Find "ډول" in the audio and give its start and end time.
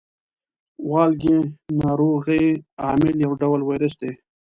3.41-3.59